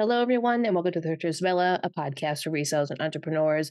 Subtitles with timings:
[0.00, 3.70] Hello, everyone, and welcome to the Villa, a podcast for resellers and entrepreneurs.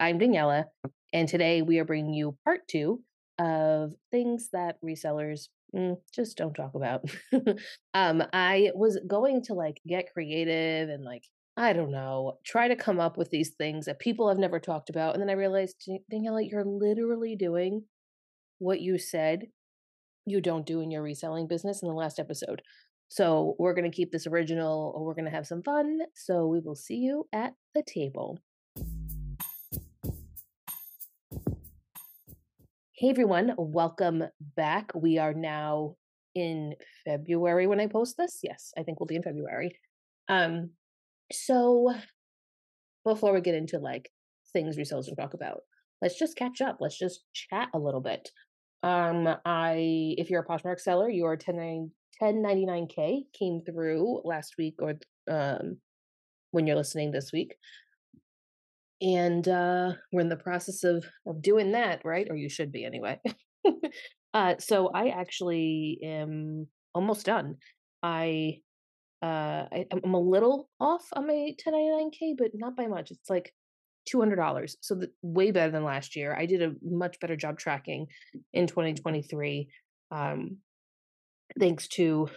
[0.00, 0.64] I'm Daniela,
[1.12, 3.04] and today we are bringing you part two
[3.38, 7.08] of things that resellers mm, just don't talk about.
[7.94, 11.22] um, I was going to like get creative and like
[11.56, 14.90] I don't know, try to come up with these things that people have never talked
[14.90, 17.84] about, and then I realized, Daniela, you're literally doing
[18.58, 19.42] what you said
[20.26, 22.62] you don't do in your reselling business in the last episode.
[23.10, 24.94] So we're going to keep this original.
[25.00, 26.00] We're going to have some fun.
[26.14, 28.38] So we will see you at the table.
[32.94, 34.24] Hey everyone, welcome
[34.56, 34.90] back.
[34.94, 35.94] We are now
[36.34, 38.40] in February when I post this.
[38.42, 39.78] Yes, I think we'll be in February.
[40.28, 40.70] Um,
[41.32, 41.94] so
[43.04, 44.10] before we get into like
[44.52, 45.60] things resellers to talk about,
[46.02, 46.78] let's just catch up.
[46.80, 48.28] Let's just chat a little bit.
[48.82, 54.76] Um, I if you're a Poshmark seller, you are 1099 1099K came through last week
[54.80, 54.94] or
[55.30, 55.78] um,
[56.50, 57.54] when you're listening this week.
[59.00, 62.26] And uh, we're in the process of, of doing that, right?
[62.28, 63.20] Or you should be anyway.
[64.34, 67.56] uh, so I actually am almost done.
[68.02, 68.58] I
[69.22, 73.52] uh I, am a little off on my 1099k but not by much it's like
[74.14, 78.06] $200 so the, way better than last year i did a much better job tracking
[78.52, 79.68] in 2023
[80.12, 80.58] um
[81.58, 82.28] thanks to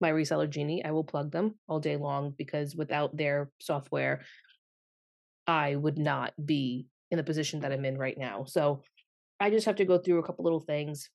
[0.00, 0.84] my reseller Genie.
[0.84, 4.22] I will plug them all day long because without their software,
[5.46, 8.44] I would not be in the position that I'm in right now.
[8.46, 8.82] So
[9.40, 11.08] I just have to go through a couple little things,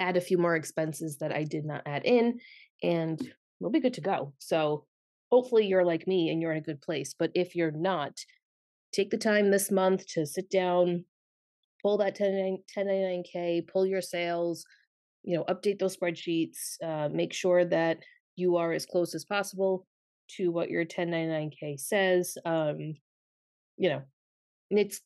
[0.00, 2.38] add a few more expenses that I did not add in,
[2.82, 3.20] and
[3.60, 4.32] we'll be good to go.
[4.38, 4.86] So
[5.30, 7.14] hopefully you're like me and you're in a good place.
[7.18, 8.12] But if you're not,
[8.92, 11.04] take the time this month to sit down,
[11.82, 14.64] pull that 1099K, pull your sales,
[15.28, 17.98] you know update those spreadsheets uh, make sure that
[18.36, 19.86] you are as close as possible
[20.36, 22.94] to what your 1099k says um
[23.76, 24.02] you know
[24.70, 25.00] it's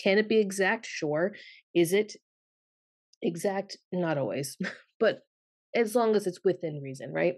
[0.00, 0.86] can it be exact?
[0.86, 1.34] Sure.
[1.74, 2.16] Is it
[3.22, 3.76] exact?
[3.92, 4.56] Not always.
[4.98, 5.20] But
[5.74, 7.36] as long as it's within reason right?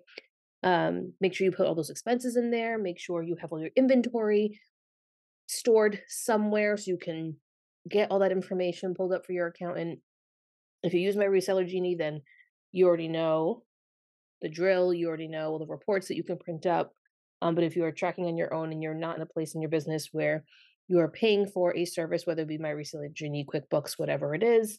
[0.65, 3.61] Um make sure you put all those expenses in there make sure you have all
[3.61, 4.61] your inventory
[5.47, 7.37] stored somewhere so you can
[7.89, 10.01] get all that information pulled up for your accountant
[10.83, 12.23] if you use my reseller genie, then
[12.73, 13.63] you already know
[14.41, 16.93] the drill, you already know all the reports that you can print up.
[17.41, 19.55] Um, but if you are tracking on your own and you're not in a place
[19.55, 20.45] in your business where
[20.89, 24.43] you are paying for a service, whether it be my reseller genie, QuickBooks, whatever it
[24.43, 24.79] is,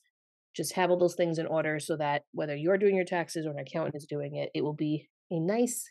[0.56, 3.52] just have all those things in order so that whether you're doing your taxes or
[3.52, 5.90] an accountant is doing it, it will be a nice,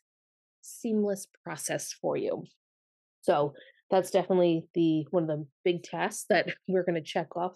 [0.61, 2.45] seamless process for you.
[3.23, 3.55] So
[3.91, 7.53] that's definitely the one of the big tasks that we're going to check off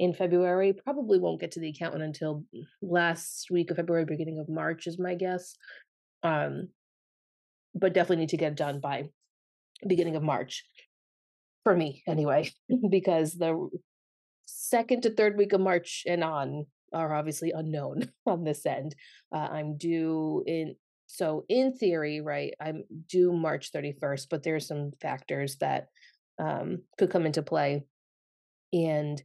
[0.00, 0.72] in February.
[0.72, 2.42] Probably won't get to the accountant until
[2.80, 5.54] last week of February, beginning of March is my guess.
[6.22, 6.70] Um,
[7.74, 9.10] but definitely need to get it done by
[9.86, 10.64] beginning of March
[11.64, 12.50] for me anyway,
[12.90, 13.68] because the
[14.46, 18.94] second to third week of March and on are obviously unknown on this end.
[19.32, 24.92] Uh, I'm due in so in theory, right, I'm due March 31st, but there's some
[25.02, 25.88] factors that
[26.38, 27.82] um, could come into play.
[28.72, 29.20] And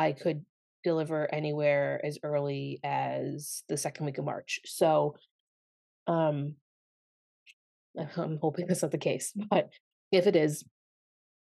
[0.00, 0.46] I could
[0.82, 4.60] deliver anywhere as early as the second week of March.
[4.64, 5.14] So
[6.06, 6.54] um
[8.16, 9.68] I'm hoping that's not the case, but
[10.10, 10.64] if it is,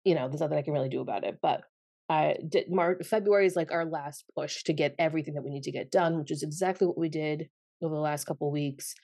[0.05, 1.39] you know, there's nothing I can really do about it.
[1.41, 1.63] But
[2.09, 5.63] I did March February is like our last push to get everything that we need
[5.63, 7.49] to get done, which is exactly what we did
[7.81, 8.95] over the last couple weeks.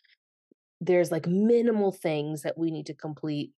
[0.80, 3.52] There's like minimal things that we need to complete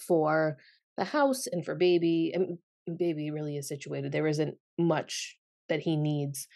[0.00, 0.56] for
[0.96, 2.32] the house and for baby.
[2.34, 4.12] And baby really is situated.
[4.12, 5.36] There isn't much
[5.68, 6.48] that he needs.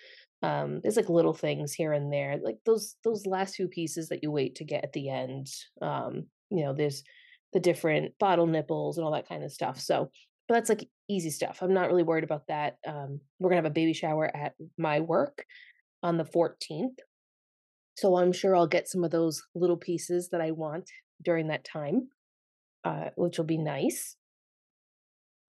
[0.43, 4.23] Um, there's like little things here and there, like those those last few pieces that
[4.23, 5.49] you wait to get at the end.
[5.81, 7.02] Um, you know, there's
[7.52, 9.81] the different bottle nipples and all that kind of stuff.
[9.81, 10.11] So,
[10.46, 11.58] but that's like easy stuff.
[11.62, 12.76] I'm not really worried about that.
[12.87, 15.44] Um, we're gonna have a baby shower at my work
[16.02, 16.99] on the 14th.
[17.96, 20.90] So I'm sure I'll get some of those little pieces that I want
[21.25, 22.08] during that time,
[22.84, 24.17] uh, which will be nice.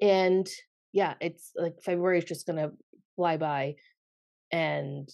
[0.02, 0.48] And
[0.94, 2.72] yeah, it's like February is just gonna
[3.16, 3.76] fly by,
[4.52, 5.10] and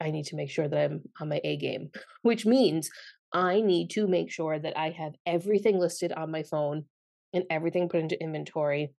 [0.00, 1.90] I need to make sure that I'm on my A game,
[2.22, 2.90] which means
[3.32, 6.84] I need to make sure that I have everything listed on my phone
[7.32, 8.92] and everything put into inventory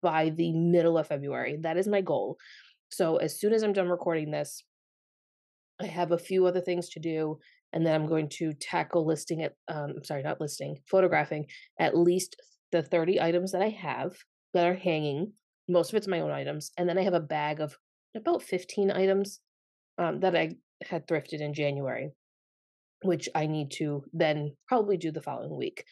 [0.00, 1.58] by the middle of February.
[1.60, 2.38] That is my goal.
[2.90, 4.64] So as soon as I'm done recording this,
[5.80, 7.38] I have a few other things to do,
[7.72, 9.54] and then I'm going to tackle listing it.
[9.68, 11.46] Um, sorry, not listing, photographing
[11.78, 12.36] at least
[12.72, 14.16] the 30 items that I have
[14.56, 15.32] that are hanging.
[15.68, 17.76] Most of it's my own items, and then I have a bag of
[18.16, 19.40] about 15 items
[19.98, 22.10] um, that I had thrifted in January,
[23.02, 25.84] which I need to then probably do the following week.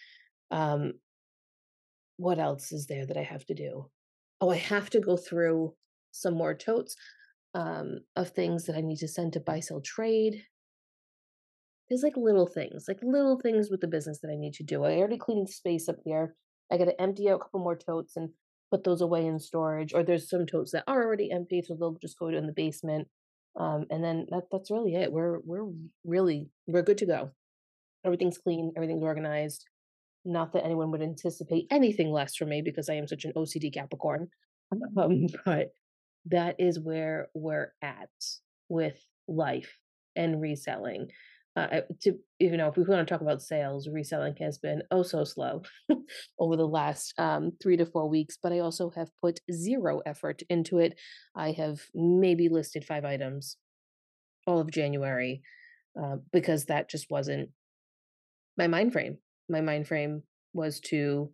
[0.51, 0.95] Um,
[2.17, 3.91] what else is there that I have to do?
[4.41, 5.75] Oh, I have to go through
[6.13, 6.97] some more totes
[7.55, 10.43] um, of things that I need to send to buy, sell, trade.
[11.89, 14.85] There's like little things, like little things with the business that I need to do.
[14.85, 16.35] I already cleaned the space up here.
[16.73, 18.31] I got to empty out a couple more totes and
[18.75, 19.95] put those away in storage.
[19.95, 23.07] Or there's some totes that are already empty, so they'll just go in the basement.
[23.59, 25.13] Um, and then that that's really it.
[25.13, 25.71] We're we're
[26.05, 27.31] really we're good to go.
[28.05, 29.65] Everything's clean, everything's organized.
[30.25, 33.73] Not that anyone would anticipate anything less from me because I am such an OCD
[33.73, 34.29] Capricorn.
[34.99, 35.69] Um, but
[36.31, 38.09] that is where we're at
[38.69, 38.99] with
[39.29, 39.79] life
[40.17, 41.11] and reselling.
[41.57, 45.25] To you know, if we want to talk about sales, reselling has been oh so
[45.25, 45.63] slow
[46.39, 48.39] over the last um, three to four weeks.
[48.43, 50.99] But I also have put zero effort into it.
[51.37, 53.57] I have maybe listed five items
[54.47, 55.43] all of January
[56.01, 57.51] uh, because that just wasn't
[58.59, 59.19] my mind frame.
[59.49, 60.23] My mind frame
[60.53, 61.31] was to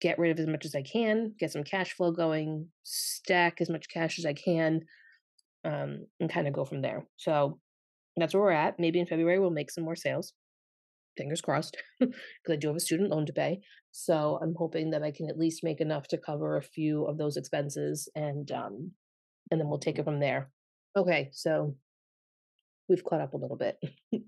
[0.00, 3.68] get rid of as much as I can, get some cash flow going, stack as
[3.68, 4.82] much cash as I can,
[5.64, 7.06] um, and kind of go from there.
[7.16, 7.58] So
[8.20, 8.78] that's where we're at.
[8.78, 10.32] Maybe in February we'll make some more sales.
[11.16, 12.16] Fingers crossed, because
[12.50, 13.60] I do have a student loan to pay.
[13.90, 17.18] So I'm hoping that I can at least make enough to cover a few of
[17.18, 18.92] those expenses, and um,
[19.50, 20.50] and then we'll take it from there.
[20.96, 21.74] Okay, so
[22.88, 23.78] we've caught up a little bit.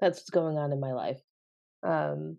[0.00, 1.20] that's what's going on in my life.
[1.84, 2.38] Um,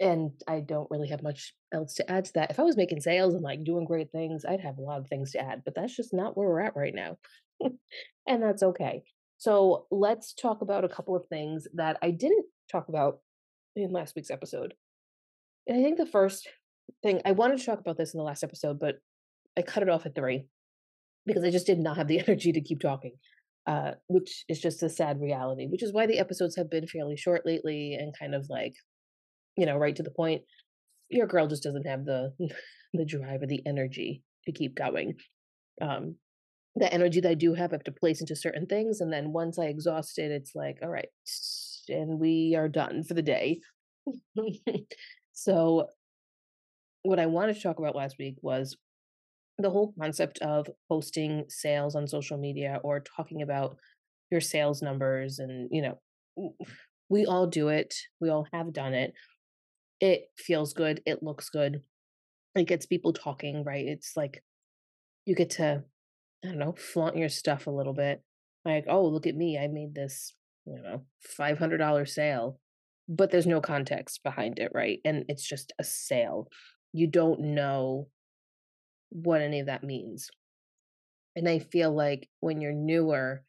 [0.00, 2.50] and I don't really have much else to add to that.
[2.50, 5.08] If I was making sales and like doing great things, I'd have a lot of
[5.08, 7.18] things to add, but that's just not where we're at right now.
[8.26, 9.02] and that's okay.
[9.40, 13.18] So let's talk about a couple of things that I didn't talk about
[13.74, 14.74] in last week's episode.
[15.66, 16.46] And I think the first
[17.02, 18.96] thing I wanted to talk about this in the last episode, but
[19.58, 20.46] I cut it off at three
[21.26, 23.14] because I just did not have the energy to keep talking,
[23.66, 27.16] uh, which is just a sad reality, which is why the episodes have been fairly
[27.16, 28.74] short lately and kind of like
[29.56, 30.42] you know, right to the point.
[31.08, 32.32] Your girl just doesn't have the
[32.94, 35.14] the drive or the energy to keep going.
[35.80, 36.16] Um,
[36.80, 39.32] the energy that I do have, I have to place into certain things, and then
[39.32, 41.08] once I exhaust it, it's like, all right,
[41.88, 43.60] and we are done for the day.
[45.32, 45.88] so,
[47.02, 48.76] what I wanted to talk about last week was
[49.58, 53.76] the whole concept of posting sales on social media or talking about
[54.30, 56.54] your sales numbers and you know
[57.08, 59.12] we all do it we all have done it
[60.00, 61.82] it feels good it looks good
[62.54, 64.42] it gets people talking right it's like
[65.26, 65.82] you get to
[66.44, 68.22] i don't know flaunt your stuff a little bit
[68.64, 70.34] like oh look at me i made this
[70.66, 71.02] you know
[71.38, 72.58] $500 sale
[73.08, 76.48] but there's no context behind it right and it's just a sale.
[76.92, 78.08] You don't know
[79.10, 80.30] what any of that means.
[81.34, 83.42] And i feel like when you're newer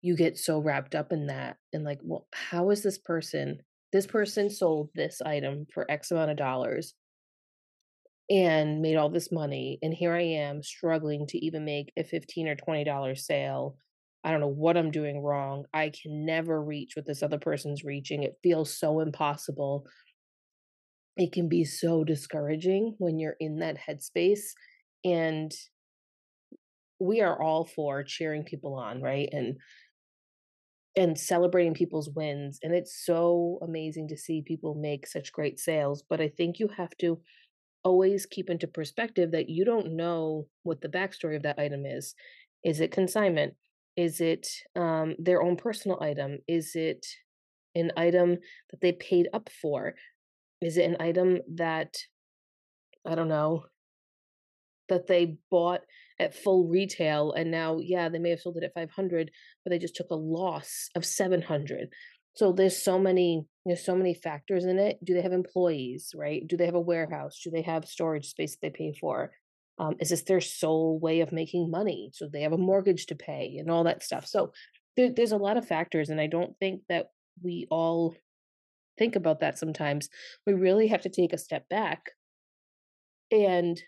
[0.00, 3.58] you get so wrapped up in that and like well how is this person
[3.92, 6.94] this person sold this item for X amount of dollars
[8.32, 9.78] and made all this money.
[9.82, 13.76] And here I am struggling to even make a 15 or $20 sale.
[14.24, 15.66] I don't know what I'm doing wrong.
[15.74, 18.22] I can never reach what this other person's reaching.
[18.22, 19.84] It feels so impossible.
[21.18, 24.52] It can be so discouraging when you're in that headspace.
[25.04, 25.52] And
[26.98, 29.28] we are all for cheering people on, right?
[29.30, 29.58] And
[30.96, 32.58] and celebrating people's wins.
[32.62, 36.02] And it's so amazing to see people make such great sales.
[36.08, 37.18] But I think you have to
[37.84, 42.14] always keep into perspective that you don't know what the backstory of that item is.
[42.64, 43.54] Is it consignment?
[43.96, 46.38] Is it um, their own personal item?
[46.48, 47.06] Is it
[47.74, 48.38] an item
[48.70, 49.94] that they paid up for?
[50.60, 51.94] Is it an item that,
[53.06, 53.64] I don't know,
[54.88, 55.80] that they bought
[56.20, 59.30] at full retail and now yeah they may have sold it at 500
[59.64, 61.88] but they just took a loss of 700
[62.34, 64.98] So there's so many there's so many factors in it.
[65.04, 66.46] Do they have employees, right?
[66.46, 67.40] Do they have a warehouse?
[67.44, 69.30] Do they have storage space that they pay for?
[69.78, 72.10] Um, is this their sole way of making money?
[72.12, 74.26] So they have a mortgage to pay and all that stuff.
[74.26, 74.52] So
[74.96, 77.10] there, there's a lot of factors, and I don't think that
[77.42, 78.16] we all
[78.98, 80.08] think about that sometimes.
[80.46, 82.10] We really have to take a step back
[83.30, 83.80] and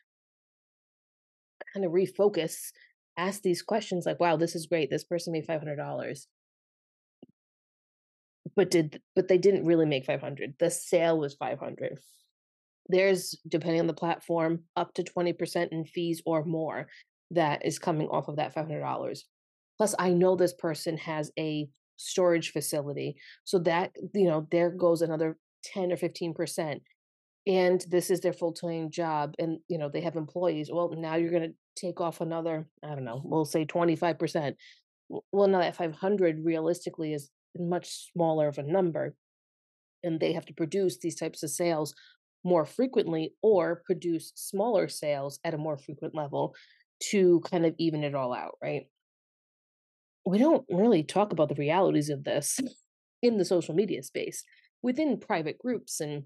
[1.73, 2.73] kind of refocus,
[3.17, 4.91] ask these questions like, wow, this is great.
[4.91, 6.27] This person made $500
[8.57, 11.99] but did but they didn't really make 500 the sale was 500
[12.89, 16.87] there's depending on the platform up to 20% in fees or more
[17.31, 19.19] that is coming off of that $500
[19.79, 25.03] plus i know this person has a storage facility so that you know there goes
[25.03, 26.81] another 10 or 15%
[27.47, 30.71] and this is their full-time job and you know they have employees.
[30.73, 34.55] Well now you're going to take off another i don't know we'll say 25%
[35.33, 39.15] well now that 500 realistically is much smaller of a number
[40.03, 41.95] and they have to produce these types of sales
[42.45, 46.55] more frequently or produce smaller sales at a more frequent level
[47.01, 48.87] to kind of even it all out right
[50.27, 52.61] we don't really talk about the realities of this
[53.23, 54.45] in the social media space
[54.83, 56.25] within private groups and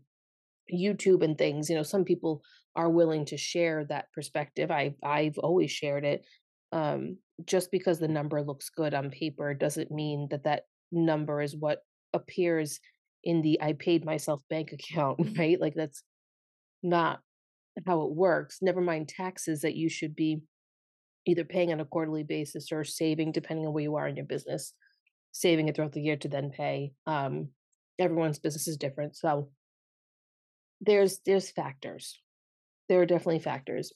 [0.73, 2.43] YouTube and things, you know, some people
[2.77, 4.71] are willing to share that perspective.
[4.71, 6.27] I I've always shared it.
[6.71, 11.57] Um, just because the number looks good on paper doesn't mean that that number is
[11.57, 11.81] what
[12.13, 12.81] appears
[13.25, 15.61] in the I paid myself bank account, right?
[15.61, 16.03] Like that's
[16.83, 17.21] not
[17.87, 18.59] how it works.
[18.61, 20.43] Never mind taxes that you should be
[21.27, 24.25] either paying on a quarterly basis or saving, depending on where you are in your
[24.25, 24.73] business,
[25.33, 26.93] saving it throughout the year to then pay.
[27.07, 27.49] Um,
[27.99, 29.51] everyone's business is different, so
[30.81, 32.19] there's there's factors.
[32.89, 33.93] There are definitely factors,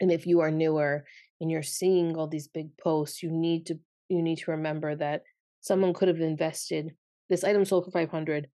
[0.00, 1.04] and if you are newer
[1.40, 5.22] and you're seeing all these big posts, you need to you need to remember that
[5.66, 6.92] someone could have invested
[7.28, 8.48] this item sold for 500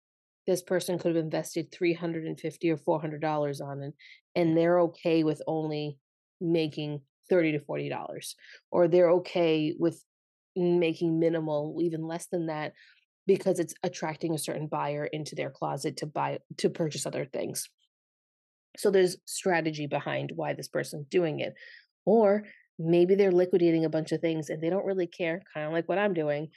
[0.47, 3.95] this person could have invested 350 or 400 dollars on it
[4.35, 5.99] and they're okay with only
[6.41, 8.37] making 30 to 40 dollars
[8.71, 10.03] or they're okay with
[10.57, 12.73] making minimal even less than that
[13.27, 17.69] because it's attracting a certain buyer into their closet to buy to purchase other things.
[18.77, 21.55] So there's strategy behind why this person's doing it
[22.07, 22.45] or
[22.81, 25.87] maybe they're liquidating a bunch of things and they don't really care kind of like
[25.87, 26.49] what i'm doing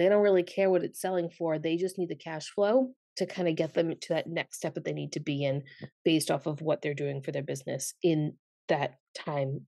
[0.00, 1.58] they don't really care what it's selling for.
[1.58, 4.74] They just need the cash flow to kind of get them to that next step
[4.74, 5.62] that they need to be in
[6.04, 8.34] based off of what they're doing for their business in
[8.68, 9.66] that time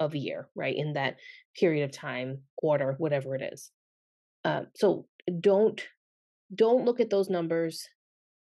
[0.00, 0.76] of year, right?
[0.76, 1.16] In that
[1.56, 3.70] period of time, quarter, whatever it is.
[4.44, 5.06] Um, so
[5.40, 5.80] don't
[6.54, 7.86] don't look at those numbers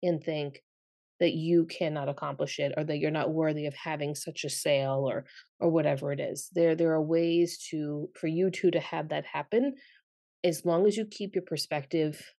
[0.02, 0.60] and think
[1.20, 5.08] that you cannot accomplish it or that you're not worthy of having such a sale
[5.08, 5.24] or
[5.60, 6.48] or whatever it is.
[6.54, 9.74] There there are ways to for you two to have that happen
[10.44, 12.34] as long as you keep your perspective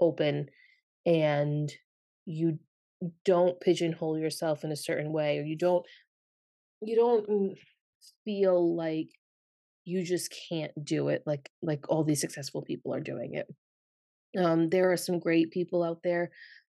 [0.00, 0.48] open
[1.06, 1.72] and
[2.26, 2.58] you
[3.24, 5.84] don't pigeonhole yourself in a certain way or you don't
[6.82, 7.54] you don't mm,
[8.24, 9.08] feel like
[9.84, 13.48] you just can't do it like like all these successful people are doing it.
[14.38, 16.30] Um there are some great people out there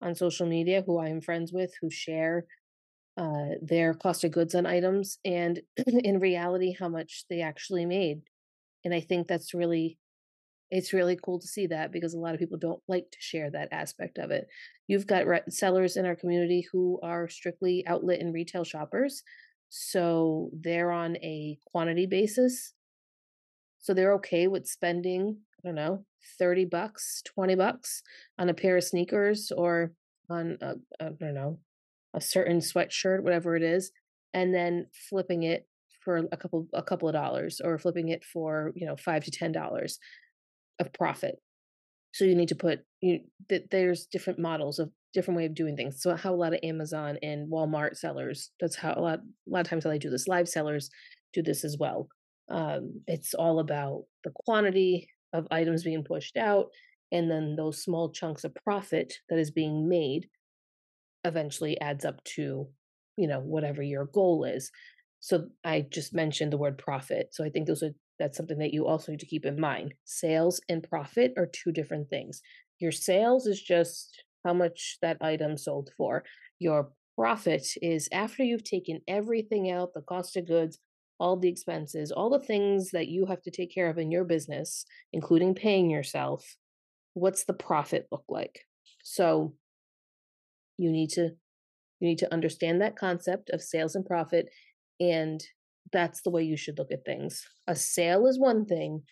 [0.02, 2.46] on social media who i am friends with who share
[3.18, 8.22] uh their cost of goods on items and in reality how much they actually made.
[8.84, 9.98] And i think that's really
[10.70, 13.50] it's really cool to see that because a lot of people don't like to share
[13.50, 14.48] that aspect of it.
[14.86, 19.22] You've got re- sellers in our community who are strictly outlet and retail shoppers.
[19.68, 22.72] So they're on a quantity basis.
[23.78, 26.04] So they're okay with spending, I don't know,
[26.38, 28.02] 30 bucks, 20 bucks
[28.38, 29.92] on a pair of sneakers or
[30.30, 31.58] on a, I don't know,
[32.14, 33.90] a certain sweatshirt, whatever it is,
[34.32, 35.66] and then flipping it
[36.00, 39.30] for a couple a couple of dollars or flipping it for, you know, 5 to
[39.30, 39.98] 10 dollars
[40.80, 41.36] of profit.
[42.12, 45.76] So you need to put you that there's different models of different way of doing
[45.76, 46.02] things.
[46.02, 49.60] So how a lot of Amazon and Walmart sellers, that's how a lot a lot
[49.60, 50.28] of times how they do this.
[50.28, 50.90] Live sellers
[51.32, 52.08] do this as well.
[52.50, 56.66] Um, it's all about the quantity of items being pushed out,
[57.10, 60.28] and then those small chunks of profit that is being made
[61.24, 62.68] eventually adds up to
[63.16, 64.70] you know whatever your goal is.
[65.20, 67.28] So I just mentioned the word profit.
[67.32, 69.94] So I think those are that's something that you also need to keep in mind.
[70.04, 72.40] Sales and profit are two different things.
[72.78, 76.24] Your sales is just how much that item sold for.
[76.58, 80.78] Your profit is after you've taken everything out the cost of goods,
[81.18, 84.24] all the expenses, all the things that you have to take care of in your
[84.24, 86.56] business, including paying yourself.
[87.14, 88.60] What's the profit look like?
[89.02, 89.54] So
[90.76, 91.30] you need to
[92.00, 94.48] you need to understand that concept of sales and profit
[95.00, 95.42] and
[95.94, 97.46] that's the way you should look at things.
[97.66, 99.04] A sale is one thing,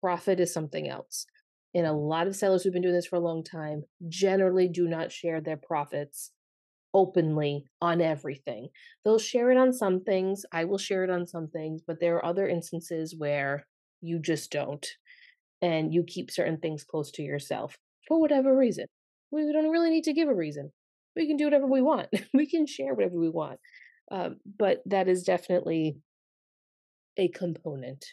[0.00, 1.26] profit is something else.
[1.74, 4.88] And a lot of sellers who've been doing this for a long time generally do
[4.88, 6.30] not share their profits
[6.94, 8.68] openly on everything.
[9.04, 10.44] They'll share it on some things.
[10.52, 13.66] I will share it on some things, but there are other instances where
[14.00, 14.86] you just don't.
[15.60, 17.76] And you keep certain things close to yourself
[18.06, 18.86] for whatever reason.
[19.30, 20.70] We don't really need to give a reason.
[21.16, 22.08] We can do whatever we want.
[22.34, 23.58] we can share whatever we want.
[24.10, 25.96] Um, but that is definitely
[27.16, 28.04] a component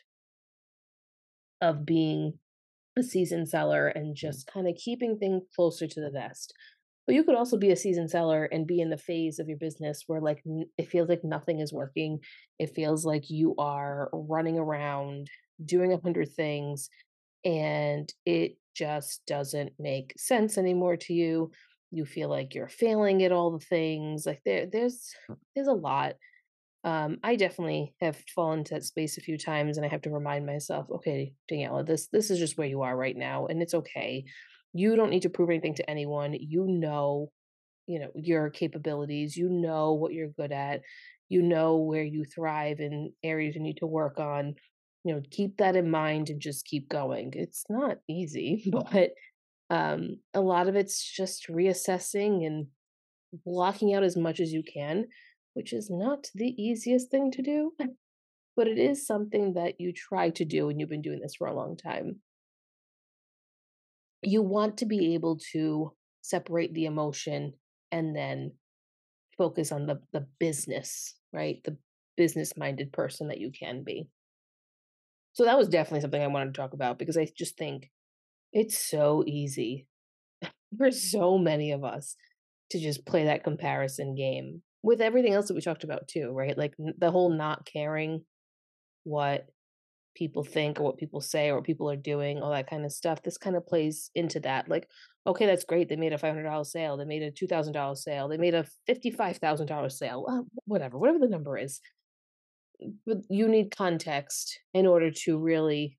[1.62, 2.34] of being
[2.98, 4.15] a seasoned seller and mm.
[4.15, 6.53] just kind of keeping things closer to the vest.
[7.06, 9.58] But you could also be a seasoned seller and be in the phase of your
[9.58, 10.44] business where like
[10.77, 12.20] it feels like nothing is working.
[12.60, 15.27] It feels like you are running around
[15.65, 16.89] doing a hundred things
[17.44, 21.51] and it just doesn't make sense anymore to you.
[21.91, 24.27] You feel like you're failing at all the things.
[24.27, 25.12] Like there there's
[25.56, 26.13] there's a lot.
[26.83, 30.09] Um, I definitely have fallen into that space a few times and I have to
[30.09, 33.74] remind myself, okay, Daniela, this this is just where you are right now and it's
[33.74, 34.24] okay.
[34.74, 36.33] You don't need to prove anything to anyone.
[36.33, 37.31] You know
[37.88, 39.36] you know your capabilities.
[39.36, 40.81] You know what you're good at.
[41.27, 44.55] You know where you thrive and areas you need to work on.
[45.03, 47.33] You know keep that in mind and just keep going.
[47.36, 49.12] It's not easy but
[49.69, 52.67] um a lot of it's just reassessing and
[53.45, 55.05] blocking out as much as you can
[55.53, 57.74] which is not the easiest thing to do
[58.60, 61.48] but it is something that you try to do and you've been doing this for
[61.48, 62.18] a long time.
[64.22, 67.53] You want to be able to separate the emotion
[67.89, 68.51] and then
[69.38, 71.63] focus on the the business right?
[71.63, 71.77] The
[72.18, 74.10] business minded person that you can be.
[75.34, 77.89] So that was definitely something i wanted to talk about because i just think
[78.51, 79.88] it's so easy
[80.77, 82.18] for so many of us
[82.72, 86.57] to just play that comparison game with everything else that we talked about too right
[86.57, 88.21] like the whole not caring
[89.03, 89.50] what
[90.15, 92.91] people think or what people say or what people are doing, all that kind of
[92.91, 93.24] stuff.
[93.24, 94.69] This kind of plays into that.
[94.69, 94.88] Like,
[95.25, 95.88] okay, that's great.
[95.88, 96.98] They made a $500 sale.
[96.98, 98.27] They made a $2,000 sale.
[98.27, 100.25] They made a $55,000 sale.
[100.29, 101.80] Uh, whatever, whatever the number is.
[103.06, 105.97] But you need context in order to really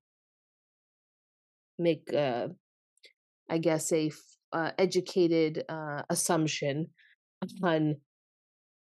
[1.77, 2.49] make, uh,
[3.49, 4.11] I guess, a
[4.53, 6.87] uh, educated uh, assumption
[7.63, 7.95] on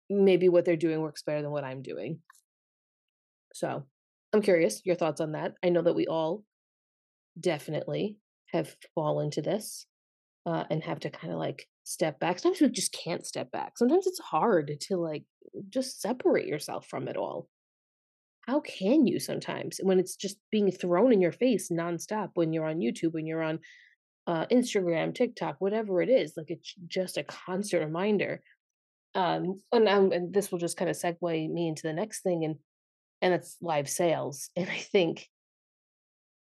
[0.10, 2.20] maybe what they're doing works better than what I'm doing.
[3.54, 3.84] So
[4.34, 5.54] I'm curious your thoughts on that.
[5.64, 6.44] I know that we all
[7.40, 8.18] definitely
[8.52, 9.86] have fallen to this
[10.46, 12.40] uh, and have to kind of like step back.
[12.40, 13.78] Sometimes we just can't step back.
[13.78, 15.24] Sometimes it's hard to like
[15.70, 17.50] just separate yourself from it all.
[18.48, 22.66] How can you sometimes when it's just being thrown in your face nonstop when you're
[22.66, 23.60] on YouTube, when you're on
[24.28, 26.34] uh, Instagram, TikTok, whatever it is?
[26.36, 28.42] Like it's just a constant reminder.
[29.16, 32.46] Um, and, and this will just kind of segue me into the next thing.
[32.46, 32.56] And
[33.22, 34.50] and it's live sales.
[34.58, 35.30] And I think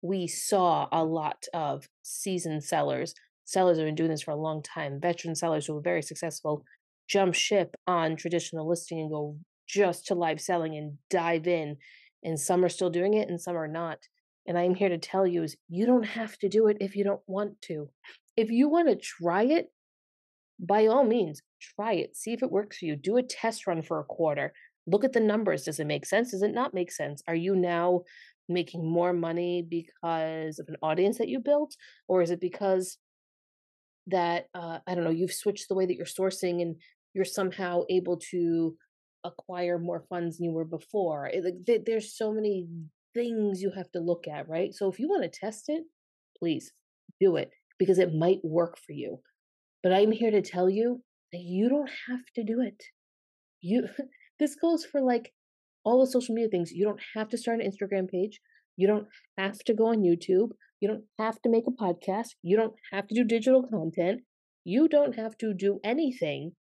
[0.02, 3.14] we saw a lot of seasoned sellers,
[3.46, 6.64] sellers have been doing this for a long time, veteran sellers who were very successful,
[7.08, 11.78] jump ship on traditional listing and go just to live selling and dive in.
[12.24, 14.00] And some are still doing it and some are not.
[14.46, 17.04] And I'm here to tell you is you don't have to do it if you
[17.04, 17.90] don't want to.
[18.36, 19.72] If you want to try it,
[20.66, 21.42] by all means,
[21.76, 22.16] try it.
[22.16, 22.96] See if it works for you.
[22.96, 24.54] Do a test run for a quarter
[24.88, 25.64] look at the numbers.
[25.64, 26.32] Does it make sense?
[26.32, 27.24] Does it not make sense?
[27.28, 28.02] Are you now
[28.50, 31.76] making more money because of an audience that you built?
[32.08, 32.98] Or is it because
[34.08, 36.76] that, uh, I don't know, you've switched the way that you're sourcing and
[37.14, 38.76] you're somehow able to
[39.24, 41.28] acquire more funds than you were before?
[41.32, 42.68] It, there's so many
[43.14, 44.74] things you have to look at, right?
[44.74, 45.84] So if you want to test it,
[46.38, 46.74] please
[47.22, 49.20] do it because it might work for you.
[49.84, 52.82] But I'm here to tell you that you don't have to do it.
[53.62, 53.88] You
[54.40, 55.34] this goes for like
[55.84, 56.72] all the social media things.
[56.72, 58.40] You don't have to start an Instagram page.
[58.76, 60.50] You don't have to go on YouTube.
[60.80, 62.30] You don't have to make a podcast.
[62.42, 64.22] You don't have to do digital content.
[64.64, 66.54] You don't have to do anything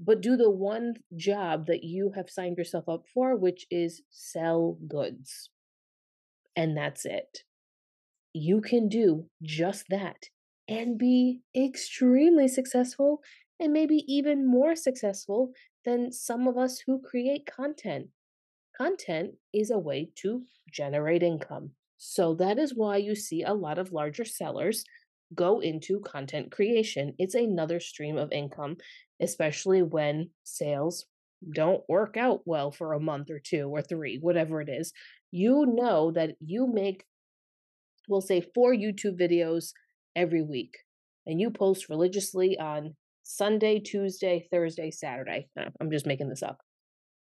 [0.00, 4.78] but do the one job that you have signed yourself up for, which is sell
[4.86, 5.50] goods.
[6.54, 7.40] And that's it.
[8.32, 10.26] You can do just that
[10.68, 13.22] and be extremely successful
[13.58, 15.52] and maybe even more successful
[15.84, 18.08] than some of us who create content.
[18.76, 21.70] Content is a way to generate income.
[21.96, 24.84] So that is why you see a lot of larger sellers
[25.34, 27.14] go into content creation.
[27.18, 28.76] It's another stream of income,
[29.20, 31.06] especially when sales
[31.54, 34.92] don't work out well for a month or two or three, whatever it is.
[35.30, 37.04] You know that you make,
[38.08, 39.72] we'll say, four YouTube videos
[40.16, 40.78] every week,
[41.26, 45.48] and you post religiously on Sunday, Tuesday, Thursday, Saturday.
[45.80, 46.58] I'm just making this up.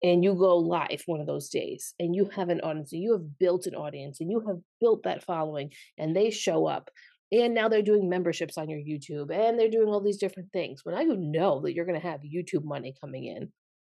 [0.02, 3.12] And you go live one of those days and you have an audience, and you
[3.14, 6.90] have built an audience and you have built that following and they show up
[7.32, 10.84] And now they're doing memberships on your YouTube and they're doing all these different things.
[10.86, 13.52] Well, now you know that you're going to have YouTube money coming in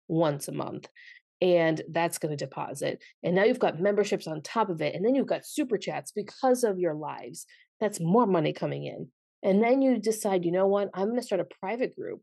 [0.08, 0.88] once a month
[1.42, 3.02] and that's going to deposit.
[3.24, 4.96] And now you've got memberships on top of it.
[4.96, 7.46] And then you've got super chats because of your lives.
[7.80, 9.10] That's more money coming in.
[9.44, 10.90] And then you decide, you know what?
[10.94, 12.22] I'm going to start a private group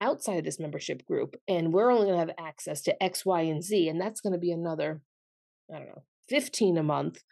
[0.00, 1.36] outside of this membership group.
[1.48, 3.88] And we're only going to have access to X, Y, and Z.
[3.88, 5.00] And that's going to be another,
[5.72, 7.22] I don't know, 15 a month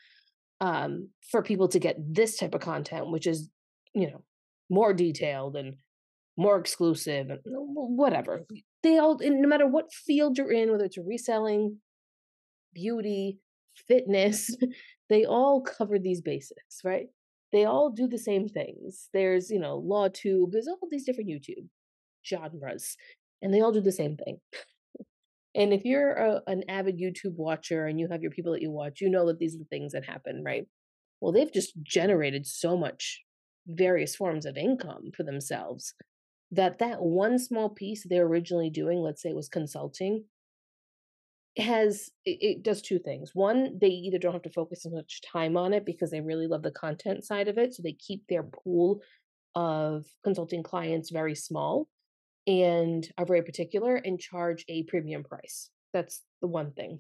[0.61, 3.51] um, for people to get this type of content, which is,
[3.95, 4.23] you know,
[4.71, 5.75] more detailed and
[6.37, 8.47] more exclusive and whatever.
[8.83, 11.79] They all, no matter what field you're in, whether it's reselling,
[12.73, 13.39] beauty,
[13.87, 14.57] fitness,
[15.11, 17.07] they all cover these basics, right?
[17.55, 19.09] They all do the same things.
[19.13, 21.69] There's, you know, law tube, there's all these different YouTube
[22.27, 22.97] genres,
[23.41, 24.39] and they all do the same thing.
[25.55, 28.73] and if you're a, an avid YouTube watcher and you have your people that you
[28.73, 30.67] watch, you know that these are the things that happen, right?
[31.21, 33.23] Well, they've just generated so much
[33.69, 35.95] various forms of income for themselves
[36.51, 40.23] that that one small piece they're originally doing let's say it was consulting
[41.57, 45.21] has it, it, does two things one they either don't have to focus as much
[45.23, 48.23] time on it because they really love the content side of it so they keep
[48.29, 49.01] their pool
[49.55, 51.87] of consulting clients very small
[52.47, 56.99] and are very particular and charge a premium price that's the one thing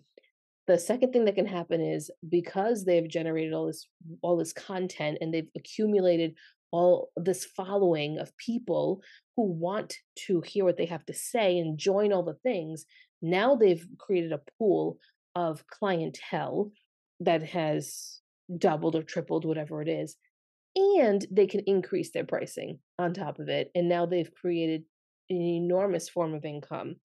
[0.66, 3.86] the second thing that can happen is because they've generated all this
[4.22, 6.34] all this content and they've accumulated
[6.74, 9.00] all this following of people
[9.36, 12.84] who want to hear what they have to say and join all the things.
[13.24, 14.98] Now they've created a pool
[15.34, 16.70] of clientele
[17.20, 18.20] that has
[18.58, 20.16] doubled or tripled, whatever it is.
[20.76, 23.70] And they can increase their pricing on top of it.
[23.74, 24.82] And now they've created
[25.30, 26.96] an enormous form of income.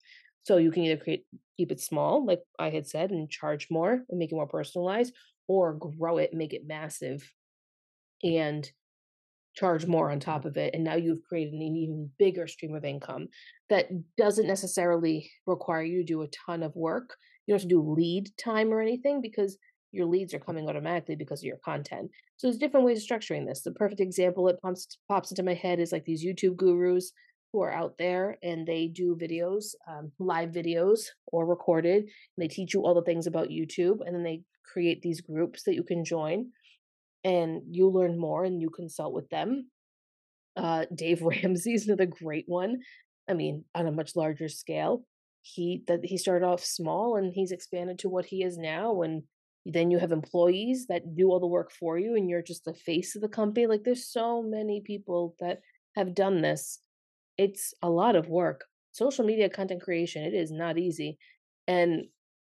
[0.44, 1.26] So you can either create
[1.58, 5.14] keep it small, like I had said, and charge more and make it more personalized,
[5.48, 7.32] or grow it, make it massive,
[8.24, 8.70] and
[9.60, 12.86] charge more on top of it and now you've created an even bigger stream of
[12.86, 13.28] income
[13.70, 17.16] that doesn't necessarily require you to do a ton of work.
[17.46, 19.58] You don't have to do lead time or anything because
[19.92, 22.10] your leads are coming automatically because of your content.
[22.38, 23.62] So there's different ways of structuring this.
[23.62, 27.12] The perfect example that pops, pops into my head is like these youtube gurus
[27.52, 32.04] who are out there and they do videos um, live videos or recorded.
[32.04, 34.42] And they teach you all the things about youtube and then they
[34.72, 36.52] create these groups that you can join
[37.24, 39.70] and you learn more and you consult with them.
[40.56, 42.80] Uh, Dave Ramsey is another great one.
[43.30, 45.04] I mean, on a much larger scale.
[45.42, 49.02] He that he started off small and he's expanded to what he is now.
[49.04, 49.24] And
[49.66, 52.74] then you have employees that do all the work for you, and you're just the
[52.74, 53.68] face of the company.
[53.68, 55.60] Like there's so many people that
[55.96, 56.80] have done this.
[57.38, 58.66] It's a lot of work.
[58.92, 61.18] Social media content creation, it is not easy.
[61.68, 62.06] And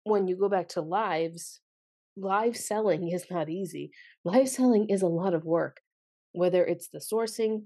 [0.04, 1.60] when you go back to lives,
[2.16, 3.90] live selling is not easy.
[4.24, 5.80] Live selling is a lot of work,
[6.32, 7.64] whether it's the sourcing,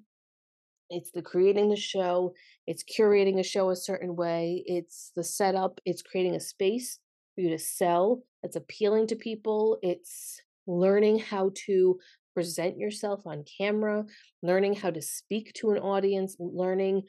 [0.91, 2.35] it's the creating the show,
[2.67, 6.99] it's curating a show a certain way, it's the setup, it's creating a space
[7.35, 11.99] for you to sell that's appealing to people, it's learning how to
[12.35, 14.05] present yourself on camera,
[14.43, 17.03] learning how to speak to an audience, learning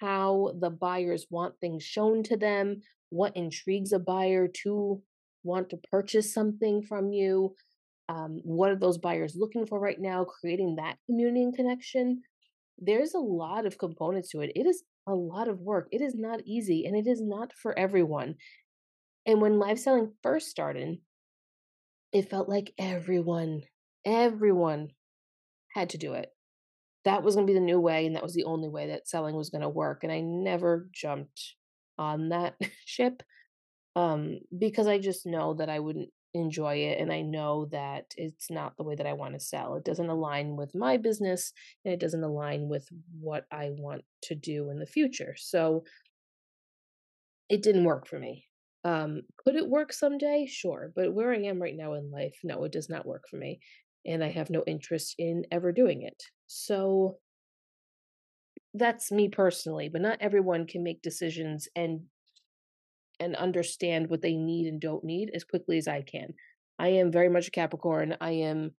[0.00, 2.80] how the buyers want things shown to them,
[3.10, 5.00] what intrigues a buyer to
[5.44, 7.54] want to purchase something from you
[8.08, 12.22] um, what are those buyers looking for right now creating that community and connection?
[12.78, 14.52] There's a lot of components to it.
[14.54, 15.88] It is a lot of work.
[15.90, 18.34] It is not easy and it is not for everyone.
[19.26, 20.98] And when live selling first started
[22.12, 23.62] it felt like everyone
[24.04, 24.88] everyone
[25.74, 26.28] had to do it.
[27.04, 29.08] That was going to be the new way and that was the only way that
[29.08, 31.54] selling was going to work and i never jumped
[31.98, 32.54] on that
[32.84, 33.22] ship
[33.96, 38.50] um, because I just know that I wouldn't enjoy it and I know that it's
[38.50, 39.76] not the way that I want to sell.
[39.76, 41.52] It doesn't align with my business
[41.84, 42.88] and it doesn't align with
[43.20, 45.34] what I want to do in the future.
[45.38, 45.84] So
[47.48, 48.46] it didn't work for me.
[48.84, 50.46] Um, could it work someday?
[50.46, 50.92] Sure.
[50.94, 53.60] But where I am right now in life, no, it does not work for me.
[54.04, 56.22] And I have no interest in ever doing it.
[56.48, 57.18] So
[58.74, 62.00] that's me personally, but not everyone can make decisions and
[63.20, 66.34] and understand what they need and don't need as quickly as I can.
[66.78, 68.16] I am very much a Capricorn.
[68.20, 68.72] I am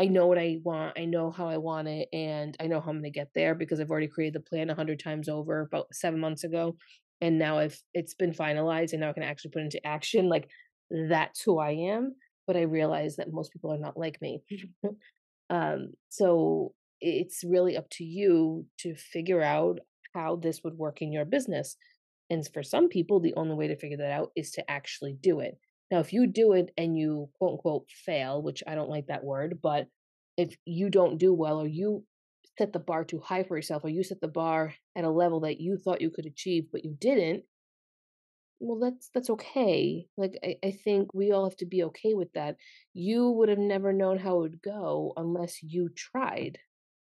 [0.00, 0.96] I know what I want.
[0.96, 3.56] I know how I want it and I know how I'm going to get there
[3.56, 6.76] because I've already created the plan a 100 times over about 7 months ago
[7.20, 10.48] and now if it's been finalized and now I can actually put into action like
[10.90, 12.14] that's who I am,
[12.46, 14.40] but I realize that most people are not like me.
[15.50, 19.80] um so it's really up to you to figure out
[20.14, 21.76] how this would work in your business.
[22.30, 25.40] And for some people, the only way to figure that out is to actually do
[25.40, 25.58] it.
[25.90, 29.24] Now, if you do it and you quote unquote fail, which I don't like that
[29.24, 29.86] word, but
[30.36, 32.04] if you don't do well or you
[32.58, 35.40] set the bar too high for yourself or you set the bar at a level
[35.40, 37.44] that you thought you could achieve but you didn't
[38.60, 42.32] well that's that's okay like I, I think we all have to be okay with
[42.32, 42.56] that
[42.92, 46.58] you would have never known how it would go unless you tried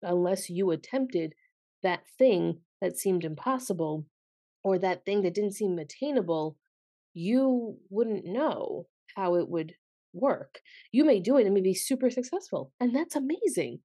[0.02, 1.34] unless you attempted
[1.84, 4.06] that thing that seemed impossible
[4.70, 6.58] or that thing that didn't seem attainable
[7.14, 9.74] you wouldn't know how it would
[10.14, 10.60] work
[10.92, 13.80] you may do it and may be super successful and that's amazing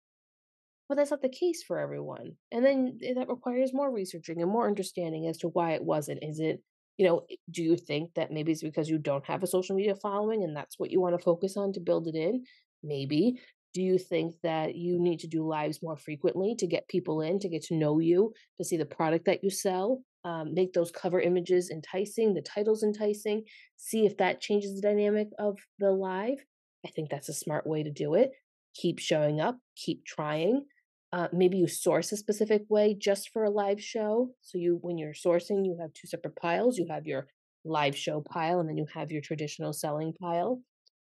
[0.89, 4.51] but that's not the case for everyone and then eh, that requires more researching and
[4.51, 6.61] more understanding as to why it wasn't is it
[6.97, 9.95] you know, do you think that maybe it's because you don't have a social media
[9.97, 12.45] following and that's what you want to focus on to build it in?
[12.83, 13.41] Maybe.
[13.73, 17.41] Do you think that you need to do lives more frequently to get people in,
[17.41, 20.03] to get to know you, to see the product that you sell?
[20.25, 23.45] Um, make those cover images enticing, the titles enticing,
[23.77, 26.39] see if that changes the dynamic of the live.
[26.87, 28.33] I think that's a smart way to do it.
[28.75, 30.65] Keep showing up, keep trying.
[31.13, 34.31] Uh, maybe you source a specific way just for a live show.
[34.41, 36.79] So you, when you're sourcing, you have two separate piles.
[36.79, 37.29] You have your
[37.65, 40.61] live show pile, and then you have your traditional selling pile.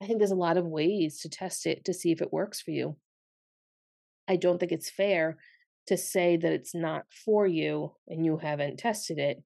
[0.01, 2.59] I think there's a lot of ways to test it to see if it works
[2.59, 2.97] for you.
[4.27, 5.37] I don't think it's fair
[5.87, 9.43] to say that it's not for you and you haven't tested it,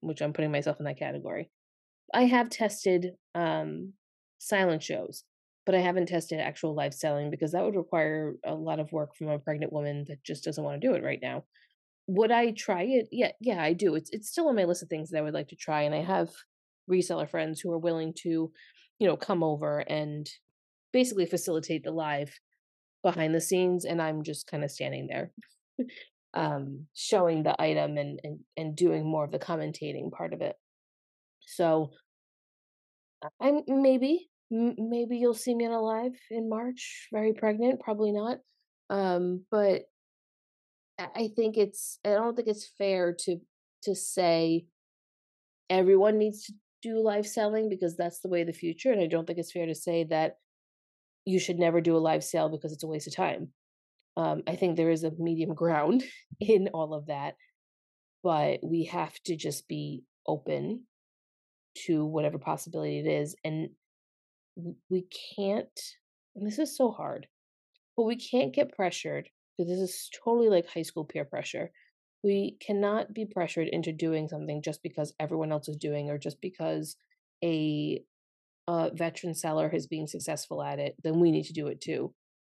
[0.00, 1.50] which I'm putting myself in that category.
[2.12, 3.92] I have tested um,
[4.38, 5.24] silent shows
[5.70, 9.14] but I haven't tested actual live selling because that would require a lot of work
[9.14, 11.44] from a pregnant woman that just doesn't want to do it right now.
[12.08, 13.08] Would I try it?
[13.12, 13.94] Yeah, yeah, I do.
[13.94, 15.94] It's it's still on my list of things that I would like to try, and
[15.94, 16.30] I have
[16.90, 18.50] reseller friends who are willing to,
[18.98, 20.28] you know, come over and
[20.92, 22.32] basically facilitate the live
[23.04, 25.30] behind the scenes, and I'm just kind of standing there,
[26.34, 30.56] um, showing the item and and and doing more of the commentating part of it.
[31.46, 31.90] So
[33.40, 38.38] I'm maybe maybe you'll see me on a live in March, very pregnant, probably not.
[38.88, 39.82] Um, but
[40.98, 43.36] I think it's I don't think it's fair to
[43.84, 44.66] to say
[45.68, 48.92] everyone needs to do live selling because that's the way of the future.
[48.92, 50.36] And I don't think it's fair to say that
[51.24, 53.48] you should never do a live sale because it's a waste of time.
[54.16, 56.04] Um, I think there is a medium ground
[56.40, 57.34] in all of that,
[58.22, 60.84] but we have to just be open
[61.86, 63.70] to whatever possibility it is and
[64.88, 65.80] we can't,
[66.34, 67.26] and this is so hard,
[67.96, 71.70] but we can't get pressured because this is totally like high school peer pressure.
[72.22, 76.40] We cannot be pressured into doing something just because everyone else is doing or just
[76.40, 76.96] because
[77.42, 78.02] a,
[78.68, 82.12] a veteran seller is being successful at it, then we need to do it too.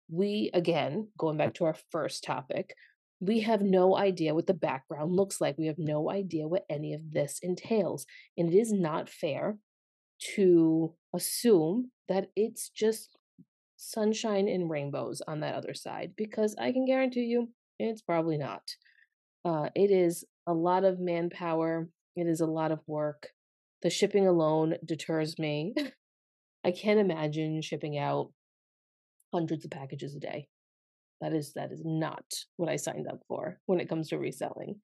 [0.10, 2.76] We, again, going back to our first topic,
[3.20, 5.58] we have no idea what the background looks like.
[5.58, 8.06] We have no idea what any of this entails.
[8.38, 9.58] And it is not fair
[10.36, 13.18] to assume that it's just
[13.78, 18.62] sunshine and rainbows on that other side because I can guarantee you it's probably not.
[19.44, 23.30] Uh, it is a lot of manpower, it is a lot of work.
[23.82, 25.76] The shipping alone deters me.
[26.66, 28.32] I can't imagine shipping out
[29.36, 30.48] hundreds of packages a day.
[31.20, 32.24] That is that is not
[32.56, 34.76] what I signed up for when it comes to reselling.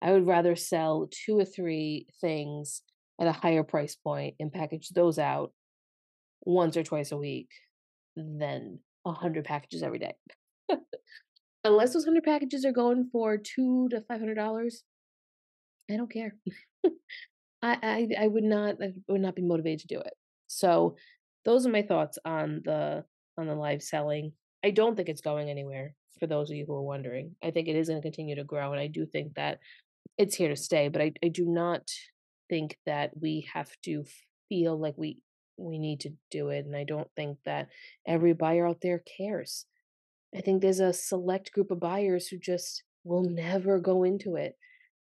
[0.00, 2.82] I would rather sell two or three things
[3.20, 5.52] at a higher price point and package those out
[6.42, 7.48] once or twice a week
[8.16, 10.14] than a hundred packages every day.
[11.64, 14.84] Unless those hundred packages are going for two to five hundred dollars,
[15.90, 16.36] I don't care.
[17.62, 20.14] I, I I would not I would not be motivated to do it.
[20.46, 20.96] So
[21.44, 23.04] those are my thoughts on the
[23.38, 24.32] on the live selling.
[24.64, 27.36] I don't think it's going anywhere for those of you who are wondering.
[27.42, 29.58] I think it is going to continue to grow and I do think that
[30.18, 31.90] it's here to stay, but I, I do not
[32.48, 34.04] think that we have to
[34.48, 35.18] feel like we
[35.58, 37.68] we need to do it and i don't think that
[38.06, 39.66] every buyer out there cares
[40.36, 44.56] i think there's a select group of buyers who just will never go into it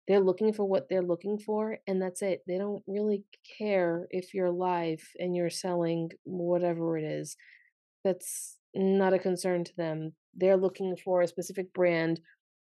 [0.08, 3.24] they're looking for what they're looking for and that's it they don't really
[3.58, 7.36] care if you're live and you're selling whatever it is
[8.06, 12.22] that's not a concern to them they're looking for a specific brand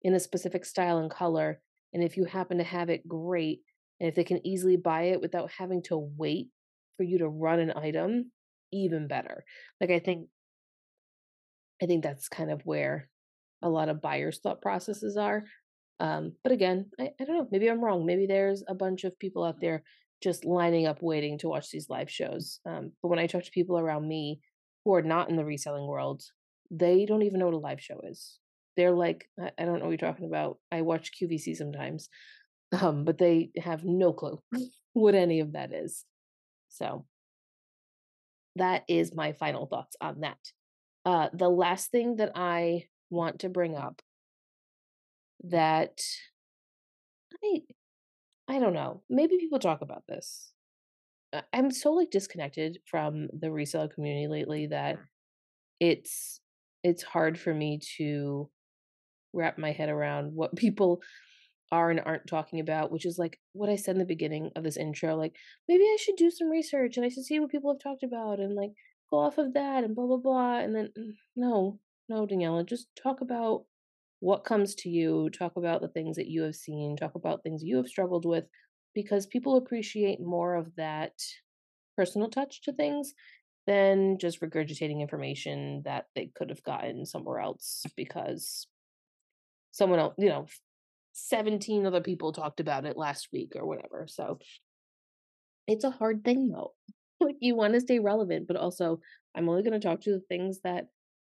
[0.03, 1.61] in a specific style and color
[1.95, 3.61] and if you happen to have it great
[4.01, 6.49] and if they can easily buy it without having to wait
[6.97, 8.31] for you to run an item,
[8.73, 9.45] even better.
[9.81, 10.29] Like I think
[11.83, 13.09] I think that's kind of where
[13.63, 15.45] a lot of buyers' thought processes are.
[16.01, 17.49] Um, but again, I, I don't know.
[17.51, 18.07] Maybe I'm wrong.
[18.07, 19.83] Maybe there's a bunch of people out there
[20.23, 22.61] just lining up waiting to watch these live shows.
[22.67, 24.41] Um, but when I talk to people around me
[24.87, 26.23] who are not in the reselling world,
[26.71, 28.39] they don't even know what a live show is.
[28.79, 30.59] They're like, I, don't know what you're talking about.
[30.73, 32.09] I watch QVC sometimes
[32.73, 34.41] um, but they have no clue
[34.93, 36.05] what any of that is.
[36.69, 37.07] So
[38.57, 40.39] that is my final thoughts on that.
[41.05, 44.03] Uh, the last thing that I want to bring up
[45.45, 46.01] that
[47.45, 47.61] I
[48.49, 49.03] I don't know.
[49.11, 50.53] Maybe people talk about this.
[51.53, 54.99] I'm so like disconnected from the reseller community lately that
[55.81, 56.41] it's
[56.83, 58.49] it's hard for me to
[59.33, 61.03] wrap my head around what people
[61.73, 64.65] are and aren't talking about, which is like what I said in the beginning of
[64.65, 65.17] this intro.
[65.17, 65.35] Like,
[65.69, 68.39] maybe I should do some research and I should see what people have talked about
[68.41, 68.71] and like
[69.11, 70.59] go off of that and blah, blah, blah.
[70.59, 73.65] And then, mm, no, no, Daniela, just talk about
[74.21, 77.63] what comes to you, talk about the things that you have seen, talk about things
[77.63, 78.45] you have struggled with,
[78.97, 81.13] because people appreciate more of that
[81.99, 83.13] personal touch to things
[83.67, 88.67] than just regurgitating information that they could have gotten somewhere else because
[89.71, 90.47] someone else, you know,
[91.13, 94.07] 17 other people talked about it last week or whatever.
[94.09, 94.39] So
[95.69, 96.73] it's a hard thing though.
[97.21, 99.01] like you want to stay relevant, but also
[99.37, 100.87] I'm only going to talk to the things that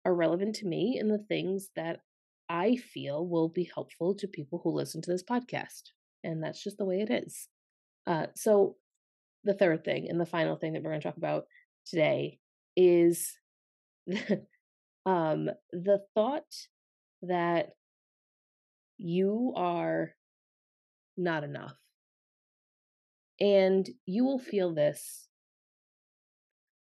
[0.03, 1.99] are relevant to me and the things that
[2.49, 5.91] I feel will be helpful to people who listen to this podcast.
[6.25, 7.47] And that's just the way it is.
[8.05, 8.75] Uh, so
[9.43, 11.45] the third thing and the final thing that we're going to talk about
[11.85, 12.39] today
[12.75, 13.33] is
[15.05, 16.67] um, the thought
[17.21, 17.69] that
[18.97, 20.13] you are
[21.17, 21.75] not enough.
[23.39, 25.27] And you will feel this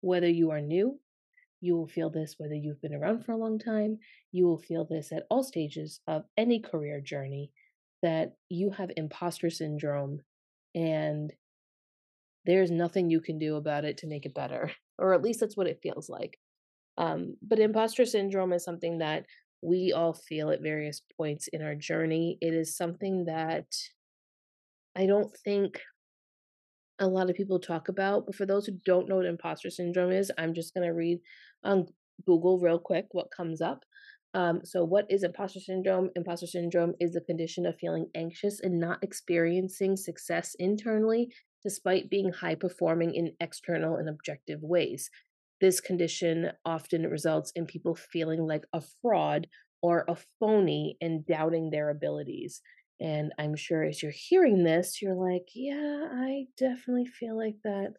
[0.01, 0.99] whether you are new,
[1.61, 3.99] you will feel this whether you've been around for a long time,
[4.31, 7.51] you will feel this at all stages of any career journey
[8.01, 10.21] that you have imposter syndrome
[10.79, 11.33] and
[12.45, 15.57] there's nothing you can do about it to make it better, or at least that's
[15.57, 16.37] what it feels like.
[16.97, 19.25] Um, but imposter syndrome is something that
[19.61, 22.37] we all feel at various points in our journey.
[22.41, 23.65] It is something that
[24.95, 25.79] I don't think
[26.99, 28.25] a lot of people talk about.
[28.25, 31.19] But for those who don't know what imposter syndrome is, I'm just going to read
[31.63, 31.87] on
[32.25, 33.83] Google real quick what comes up.
[34.33, 36.09] Um, so, what is imposter syndrome?
[36.15, 41.29] Imposter syndrome is the condition of feeling anxious and not experiencing success internally,
[41.63, 45.09] despite being high performing in external and objective ways.
[45.61, 49.47] This condition often results in people feeling like a fraud
[49.81, 52.61] or a phony and doubting their abilities.
[53.01, 57.93] And I'm sure as you're hearing this, you're like, yeah, I definitely feel like that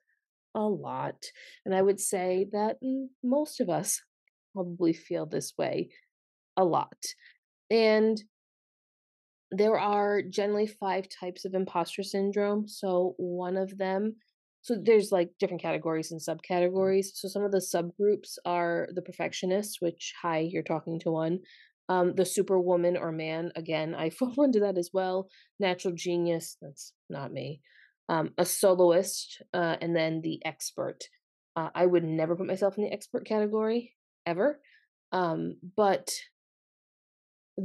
[0.54, 1.24] a lot.
[1.64, 2.76] And I would say that
[3.22, 4.00] most of us
[4.52, 5.90] probably feel this way
[6.56, 6.96] a lot.
[7.70, 8.22] And
[9.50, 12.68] there are generally five types of imposter syndrome.
[12.68, 14.16] So one of them
[14.62, 17.06] so there's like different categories and subcategories.
[17.14, 21.40] So some of the subgroups are the perfectionist, which hi, you're talking to one.
[21.88, 25.28] Um, the superwoman or man, again, I fall into that as well.
[25.58, 27.60] Natural genius, that's not me.
[28.08, 30.98] Um, a soloist, uh, and then the expert.
[31.56, 33.94] Uh, I would never put myself in the expert category
[34.26, 34.60] ever.
[35.12, 36.10] Um, but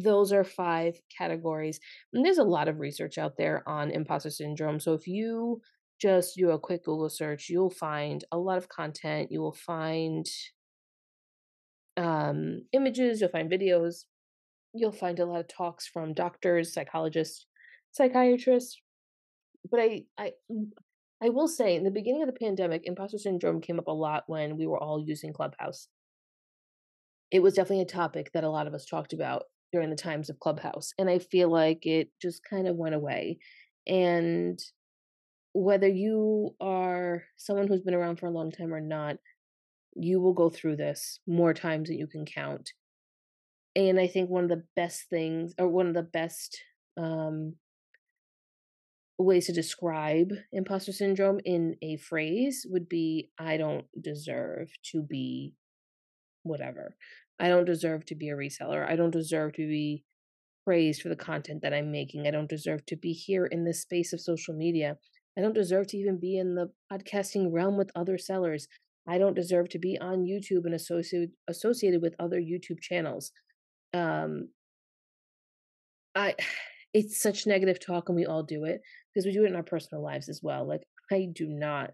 [0.03, 1.79] those are five categories.
[2.13, 4.79] And there's a lot of research out there on imposter syndrome.
[4.79, 5.61] So if you
[5.99, 9.31] just do a quick Google search, you'll find a lot of content.
[9.31, 10.25] You will find
[11.97, 14.03] um, images, you'll find videos,
[14.73, 17.45] you'll find a lot of talks from doctors, psychologists,
[17.91, 18.81] psychiatrists.
[19.69, 20.69] But I, I, mm,
[21.23, 24.25] I will say, in the beginning of the pandemic, imposter syndrome came up a lot
[24.27, 25.87] when we were all using Clubhouse.
[27.31, 30.29] It was definitely a topic that a lot of us talked about during the times
[30.29, 33.39] of Clubhouse, and I feel like it just kind of went away.
[33.87, 34.59] And
[35.53, 39.17] whether you are someone who's been around for a long time or not,
[39.95, 42.71] you will go through this more times than you can count.
[43.75, 46.57] And I think one of the best things, or one of the best
[46.97, 47.55] um,
[49.17, 55.53] ways to describe imposter syndrome in a phrase would be I don't deserve to be
[56.43, 56.95] whatever.
[57.39, 58.87] I don't deserve to be a reseller.
[58.87, 60.03] I don't deserve to be
[60.65, 62.27] praised for the content that I'm making.
[62.27, 64.97] I don't deserve to be here in this space of social media.
[65.37, 68.67] I don't deserve to even be in the podcasting realm with other sellers.
[69.07, 73.31] I don't deserve to be on YouTube and associated associated with other YouTube channels.
[73.93, 74.49] Um,
[76.15, 76.35] I,
[76.93, 78.81] it's such negative talk, and we all do it
[79.13, 80.67] because we do it in our personal lives as well.
[80.67, 81.91] Like I do not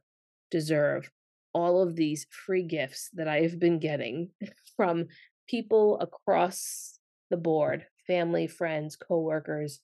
[0.51, 1.09] deserve
[1.53, 4.29] all of these free gifts that I have been getting
[4.77, 5.07] from
[5.51, 6.99] people across
[7.29, 9.81] the board, family, friends, coworkers,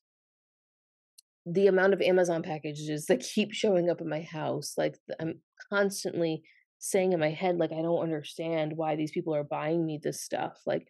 [1.45, 5.41] the amount of Amazon packages that keep showing up in my house, like I'm
[5.72, 6.41] constantly
[6.80, 10.22] saying in my head, like, I don't understand why these people are buying me this
[10.22, 10.57] stuff.
[10.65, 10.88] Like,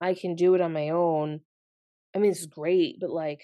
[0.00, 1.40] I can do it on my own.
[2.14, 3.40] I mean, it's great, but like,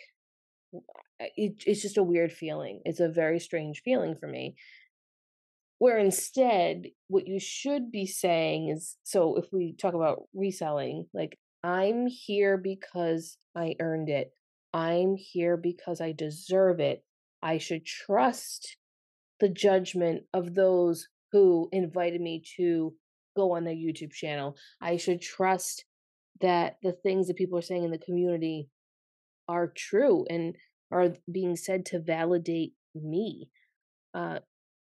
[1.36, 2.80] it, it's just a weird feeling.
[2.84, 4.56] It's a very strange feeling for me.
[5.78, 11.38] Where instead, what you should be saying is so if we talk about reselling, like,
[11.62, 14.32] I'm here because I earned it.
[14.72, 17.04] I'm here because I deserve it.
[17.42, 18.76] I should trust
[19.40, 22.94] the judgment of those who invited me to
[23.36, 24.56] go on their YouTube channel.
[24.80, 25.84] I should trust
[26.40, 28.68] that the things that people are saying in the community
[29.48, 30.54] are true and
[30.90, 33.48] are being said to validate me.
[34.14, 34.38] Uh,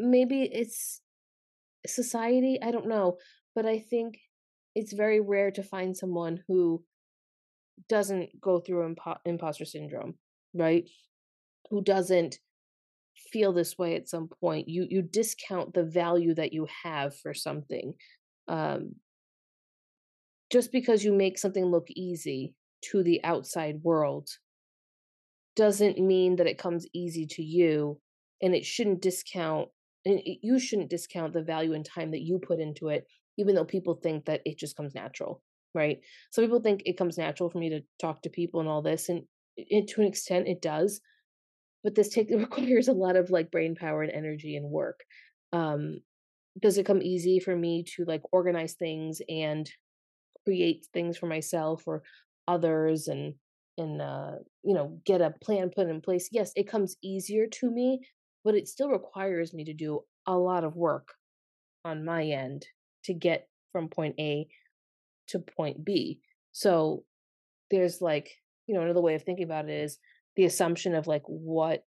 [0.00, 1.00] Maybe it's
[1.86, 3.16] society i don't know
[3.54, 4.18] but i think
[4.74, 6.82] it's very rare to find someone who
[7.88, 10.14] doesn't go through impo- imposter syndrome
[10.54, 10.88] right?
[11.70, 12.38] Who doesn't
[13.32, 14.68] feel this way at some point.
[14.68, 17.94] You you discount the value that you have for something
[18.48, 18.94] um
[20.50, 24.28] just because you make something look easy to the outside world
[25.54, 28.00] doesn't mean that it comes easy to you
[28.42, 29.68] and it shouldn't discount
[30.04, 33.06] and you shouldn't discount the value and time that you put into it
[33.38, 35.42] even though people think that it just comes natural
[35.72, 35.98] right?
[36.32, 39.08] Some people think it comes natural for me to talk to people and all this
[39.08, 39.22] and
[39.56, 41.00] it, to an extent it does
[41.82, 45.00] but this take requires a lot of like brain power and energy and work.
[45.52, 46.00] Um
[46.60, 49.70] does it come easy for me to like organize things and
[50.46, 52.02] create things for myself or
[52.48, 53.34] others and
[53.78, 54.32] and uh
[54.64, 56.28] you know get a plan put in place?
[56.32, 58.00] Yes it comes easier to me
[58.44, 61.08] but it still requires me to do a lot of work
[61.84, 62.66] on my end
[63.04, 64.48] to get from point A
[65.28, 66.20] to point B.
[66.52, 67.04] So
[67.70, 68.30] there's like,
[68.66, 69.98] you know, another way of thinking about it is
[70.36, 71.84] the assumption of like what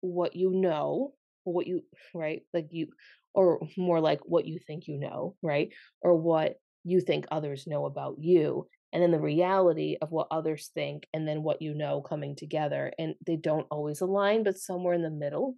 [0.00, 1.12] what you know,
[1.44, 1.82] what you
[2.14, 2.88] right, like you
[3.34, 5.70] or more like what you think you know, right?
[6.02, 10.70] Or what you think others know about you and then the reality of what others
[10.74, 14.94] think and then what you know coming together and they don't always align but somewhere
[14.94, 15.56] in the middle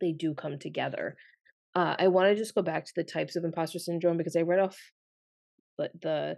[0.00, 1.16] they do come together.
[1.74, 4.40] Uh, i want to just go back to the types of imposter syndrome because i
[4.40, 4.76] read off
[5.78, 6.36] the, the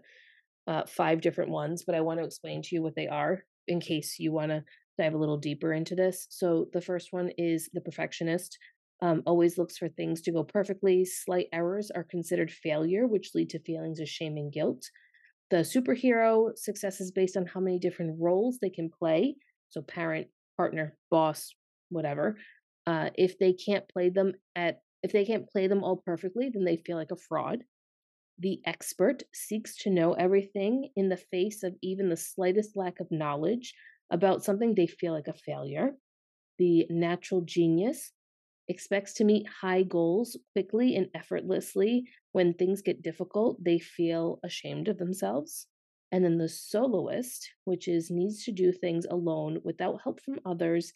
[0.66, 3.80] uh, five different ones but i want to explain to you what they are in
[3.80, 4.62] case you want to
[4.98, 6.26] dive a little deeper into this.
[6.30, 8.58] So the first one is the perfectionist
[9.00, 11.04] um, always looks for things to go perfectly.
[11.04, 14.88] Slight errors are considered failure which lead to feelings of shame and guilt
[15.52, 19.36] the superhero success is based on how many different roles they can play.
[19.68, 21.54] So, parent, partner, boss,
[21.90, 22.38] whatever.
[22.86, 26.64] Uh, if they can't play them at if they can't play them all perfectly, then
[26.64, 27.58] they feel like a fraud.
[28.38, 33.10] The expert seeks to know everything in the face of even the slightest lack of
[33.10, 33.74] knowledge
[34.10, 35.90] about something they feel like a failure.
[36.58, 38.12] The natural genius
[38.68, 42.04] expects to meet high goals quickly and effortlessly.
[42.32, 45.68] When things get difficult, they feel ashamed of themselves.
[46.10, 50.92] And then the soloist, which is needs to do things alone without help from others,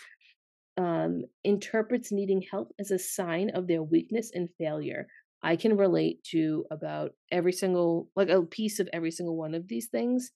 [0.76, 5.07] um, interprets needing help as a sign of their weakness and failure.
[5.43, 9.68] I can relate to about every single, like a piece of every single one of
[9.68, 10.32] these things.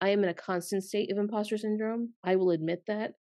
[0.00, 2.14] I am in a constant state of imposter syndrome.
[2.24, 3.14] I will admit that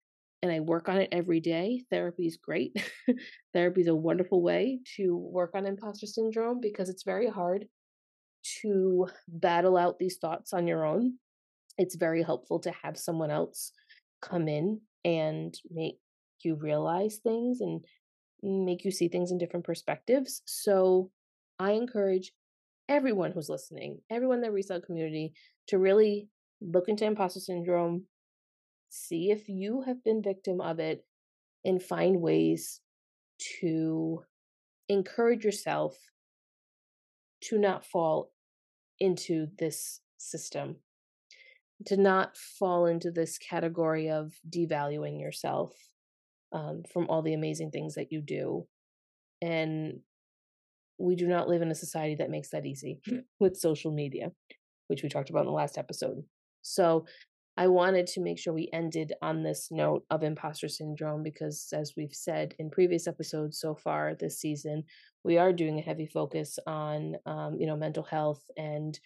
[0.46, 1.84] and I work on it every day.
[1.90, 2.76] Therapy is great.
[3.54, 7.66] Therapy is a wonderful way to work on imposter syndrome because it's very hard
[8.62, 11.16] to battle out these thoughts on your own.
[11.80, 13.72] It's very helpful to have someone else
[14.22, 15.98] come in and make
[16.44, 17.84] you realize things and
[18.44, 20.44] make you see things in different perspectives.
[20.46, 21.10] So
[21.58, 22.32] I encourage
[22.88, 25.34] everyone who's listening, everyone in the resale community,
[25.70, 26.30] to really
[26.62, 28.06] look into imposter syndrome,
[28.96, 31.06] see if you have been victim of it
[31.64, 32.82] and find ways
[33.60, 34.24] to
[34.88, 35.98] encourage yourself
[37.42, 38.32] to not fall
[39.00, 40.78] into this system,
[41.86, 45.74] to not fall into this category of devaluing yourself
[46.54, 48.66] um, from all the amazing things that you do.
[49.42, 50.00] And
[50.98, 53.02] we do not live in a society that makes that easy
[53.40, 54.32] with social media,
[54.88, 56.24] which we talked about in the last episode.
[56.62, 57.06] So
[57.58, 61.94] I wanted to make sure we ended on this note of imposter syndrome because, as
[61.96, 64.84] we've said in previous episodes so far this season,
[65.24, 69.00] we are doing a heavy focus on, um, you know, mental health and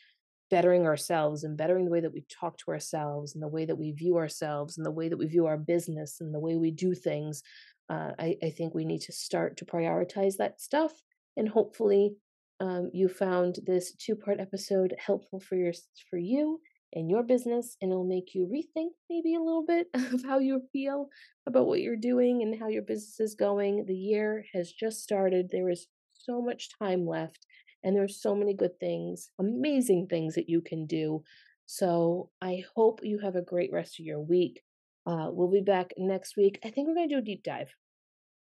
[0.49, 3.77] bettering ourselves and bettering the way that we talk to ourselves and the way that
[3.77, 6.71] we view ourselves and the way that we view our business and the way we
[6.71, 7.43] do things.
[7.87, 10.93] Uh, I, I think we need to start to prioritize that stuff.
[11.37, 12.15] And hopefully,
[12.59, 15.71] um, you found this two part episode helpful for your
[16.09, 16.59] for you
[16.93, 20.61] in your business and it'll make you rethink maybe a little bit of how you
[20.73, 21.09] feel
[21.45, 23.85] about what you're doing and how your business is going.
[23.85, 25.49] The year has just started.
[25.49, 27.45] There is so much time left
[27.83, 31.23] and there's so many good things, amazing things that you can do.
[31.65, 34.61] So I hope you have a great rest of your week.
[35.05, 36.59] Uh, we'll be back next week.
[36.63, 37.73] I think we're going to do a deep dive.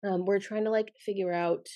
[0.03, 1.67] Um, we're trying to like figure out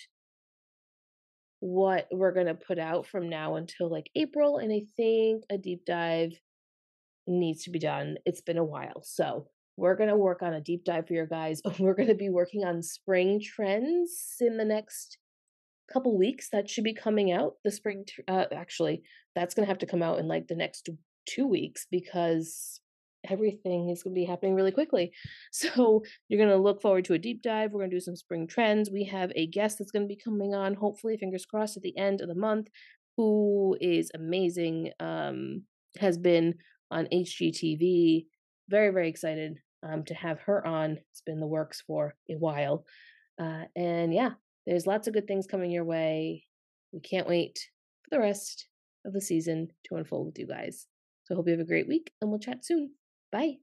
[1.64, 4.57] what we're going to put out from now until like April.
[4.57, 6.34] And I think a deep dive
[7.26, 8.18] needs to be done.
[8.26, 9.01] It's been a while.
[9.03, 9.47] So
[9.78, 11.61] we're going to work on a deep dive for your guys.
[11.80, 15.18] We're going to be working on spring trends in the next
[15.91, 16.49] couple weeks.
[16.51, 17.53] That should be coming out.
[17.64, 19.03] The spring, uh, actually,
[19.34, 20.89] that's going to have to come out in like the next
[21.26, 22.82] two weeks because
[23.30, 25.12] everything is going to be happening really quickly.
[25.52, 27.72] So you're going to look forward to a deep dive.
[27.72, 28.90] We're going to do some spring trends.
[28.92, 31.98] We have a guest that's going to be coming on, hopefully, fingers crossed, at the
[31.98, 32.68] end of the month,
[33.18, 34.92] who is amazing.
[35.00, 35.64] Um,
[36.00, 36.56] has been
[36.92, 38.26] on HGTV.
[38.70, 40.98] Very, very excited um, to have her on.
[41.12, 42.86] It's been the works for a while.
[43.40, 44.32] Uh, and yeah,
[44.66, 46.46] there's lots of good things coming your way.
[46.92, 47.60] We can't wait
[48.04, 48.68] for the rest
[49.06, 50.88] of the season to unfold with you guys.
[51.26, 52.92] So I hope you have a great week and we'll chat soon.
[53.34, 53.58] Bye.